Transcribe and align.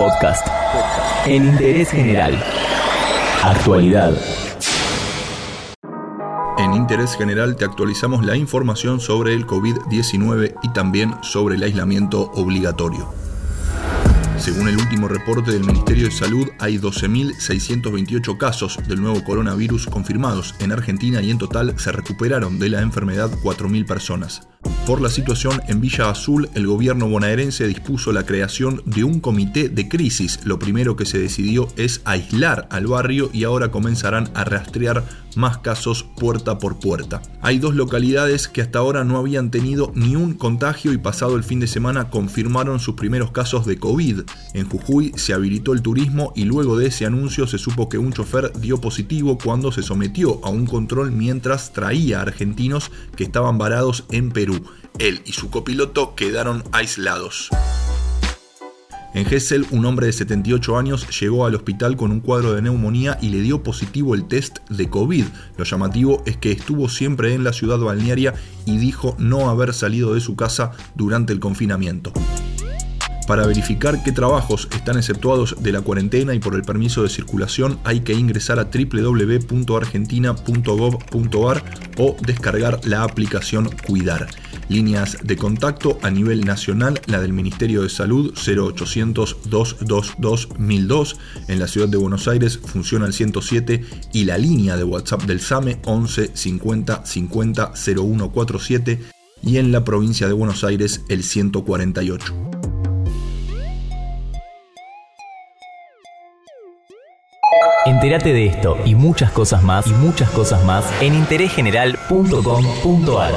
Podcast. 0.00 0.46
En 1.26 1.44
interés 1.44 1.90
general. 1.90 2.42
Actualidad. 3.42 4.14
En 6.56 6.72
Interés 6.72 7.14
General 7.16 7.54
te 7.54 7.66
actualizamos 7.66 8.24
la 8.24 8.34
información 8.34 8.98
sobre 9.00 9.34
el 9.34 9.46
COVID-19 9.46 10.54
y 10.62 10.68
también 10.70 11.16
sobre 11.20 11.56
el 11.56 11.64
aislamiento 11.64 12.30
obligatorio. 12.32 13.12
Según 14.38 14.68
el 14.68 14.78
último 14.78 15.06
reporte 15.06 15.50
del 15.50 15.64
Ministerio 15.64 16.06
de 16.06 16.12
Salud, 16.12 16.48
hay 16.58 16.78
12.628 16.78 18.38
casos 18.38 18.78
del 18.88 19.02
nuevo 19.02 19.22
coronavirus 19.22 19.84
confirmados 19.84 20.54
en 20.60 20.72
Argentina 20.72 21.20
y 21.20 21.30
en 21.30 21.36
total 21.36 21.78
se 21.78 21.92
recuperaron 21.92 22.58
de 22.58 22.70
la 22.70 22.80
enfermedad 22.80 23.30
4.000 23.42 23.86
personas. 23.86 24.48
Por 24.86 25.00
la 25.00 25.10
situación 25.10 25.60
en 25.68 25.80
Villa 25.80 26.10
Azul, 26.10 26.48
el 26.54 26.66
gobierno 26.66 27.08
bonaerense 27.08 27.66
dispuso 27.66 28.12
la 28.12 28.24
creación 28.24 28.82
de 28.86 29.04
un 29.04 29.20
comité 29.20 29.68
de 29.68 29.88
crisis. 29.88 30.40
Lo 30.44 30.58
primero 30.58 30.96
que 30.96 31.06
se 31.06 31.18
decidió 31.18 31.68
es 31.76 32.00
aislar 32.04 32.66
al 32.70 32.86
barrio 32.86 33.30
y 33.32 33.44
ahora 33.44 33.70
comenzarán 33.70 34.30
a 34.34 34.42
rastrear 34.42 35.04
más 35.36 35.58
casos 35.58 36.02
puerta 36.02 36.58
por 36.58 36.78
puerta. 36.78 37.22
Hay 37.42 37.58
dos 37.58 37.74
localidades 37.74 38.48
que 38.48 38.62
hasta 38.62 38.78
ahora 38.78 39.04
no 39.04 39.18
habían 39.18 39.50
tenido 39.50 39.92
ni 39.94 40.16
un 40.16 40.34
contagio 40.34 40.92
y 40.92 40.98
pasado 40.98 41.36
el 41.36 41.44
fin 41.44 41.60
de 41.60 41.66
semana 41.66 42.10
confirmaron 42.10 42.80
sus 42.80 42.94
primeros 42.94 43.30
casos 43.30 43.66
de 43.66 43.78
COVID. 43.78 44.22
En 44.54 44.68
Jujuy 44.68 45.12
se 45.16 45.32
habilitó 45.32 45.72
el 45.72 45.82
turismo 45.82 46.32
y 46.34 46.44
luego 46.44 46.76
de 46.76 46.86
ese 46.86 47.06
anuncio 47.06 47.46
se 47.46 47.58
supo 47.58 47.88
que 47.88 47.98
un 47.98 48.12
chofer 48.12 48.52
dio 48.60 48.80
positivo 48.80 49.38
cuando 49.38 49.72
se 49.72 49.82
sometió 49.82 50.40
a 50.44 50.50
un 50.50 50.66
control 50.66 51.12
mientras 51.12 51.72
traía 51.72 52.18
a 52.18 52.22
argentinos 52.22 52.90
que 53.16 53.24
estaban 53.24 53.58
varados 53.58 54.04
en 54.10 54.30
Perú. 54.30 54.64
Él 54.98 55.22
y 55.24 55.32
su 55.32 55.50
copiloto 55.50 56.14
quedaron 56.14 56.64
aislados. 56.72 57.50
En 59.12 59.24
Gessel, 59.24 59.66
un 59.72 59.84
hombre 59.86 60.06
de 60.06 60.12
78 60.12 60.78
años 60.78 61.20
llegó 61.20 61.44
al 61.44 61.56
hospital 61.56 61.96
con 61.96 62.12
un 62.12 62.20
cuadro 62.20 62.52
de 62.52 62.62
neumonía 62.62 63.18
y 63.20 63.30
le 63.30 63.40
dio 63.40 63.60
positivo 63.62 64.14
el 64.14 64.28
test 64.28 64.58
de 64.68 64.88
COVID. 64.88 65.24
Lo 65.56 65.64
llamativo 65.64 66.22
es 66.26 66.36
que 66.36 66.52
estuvo 66.52 66.88
siempre 66.88 67.34
en 67.34 67.42
la 67.42 67.52
ciudad 67.52 67.78
balnearia 67.78 68.34
y 68.66 68.78
dijo 68.78 69.16
no 69.18 69.50
haber 69.50 69.74
salido 69.74 70.14
de 70.14 70.20
su 70.20 70.36
casa 70.36 70.70
durante 70.94 71.32
el 71.32 71.40
confinamiento. 71.40 72.12
Para 73.26 73.46
verificar 73.46 74.02
qué 74.02 74.12
trabajos 74.12 74.68
están 74.74 74.96
exceptuados 74.96 75.56
de 75.60 75.72
la 75.72 75.82
cuarentena 75.82 76.34
y 76.34 76.40
por 76.40 76.54
el 76.54 76.62
permiso 76.62 77.04
de 77.04 77.08
circulación 77.08 77.78
hay 77.84 78.00
que 78.00 78.12
ingresar 78.12 78.58
a 78.58 78.68
www.argentina.gov.ar 78.72 81.64
o 81.98 82.16
descargar 82.26 82.80
la 82.84 83.04
aplicación 83.04 83.70
Cuidar. 83.86 84.26
Líneas 84.70 85.18
de 85.24 85.36
contacto 85.36 85.98
a 86.00 86.10
nivel 86.10 86.44
nacional, 86.44 87.00
la 87.06 87.20
del 87.20 87.32
Ministerio 87.32 87.82
de 87.82 87.88
Salud 87.88 88.32
0800 88.36 89.50
222 89.50 90.48
1002. 90.58 91.16
En 91.48 91.58
la 91.58 91.66
ciudad 91.66 91.88
de 91.88 91.96
Buenos 91.96 92.28
Aires 92.28 92.56
funciona 92.56 93.06
el 93.06 93.12
107 93.12 93.84
y 94.12 94.26
la 94.26 94.38
línea 94.38 94.76
de 94.76 94.84
WhatsApp 94.84 95.22
del 95.22 95.40
SAME 95.40 95.80
11 95.84 96.30
50 96.34 97.04
50 97.04 97.72
0147 97.74 99.00
y 99.42 99.56
en 99.56 99.72
la 99.72 99.82
provincia 99.82 100.28
de 100.28 100.34
Buenos 100.34 100.62
Aires 100.62 101.00
el 101.08 101.24
148. 101.24 102.32
Entérate 107.86 108.32
de 108.32 108.46
esto 108.46 108.76
y 108.84 108.94
muchas 108.94 109.32
cosas 109.32 109.64
más 109.64 109.88
y 109.88 109.92
muchas 109.94 110.30
cosas 110.30 110.64
más 110.64 110.84
en 111.02 111.16
interésgeneral.com.ar. 111.16 113.34